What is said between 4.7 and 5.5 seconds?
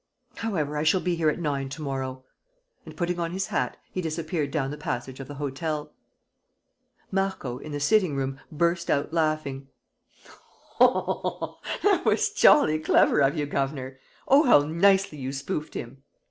the passage of the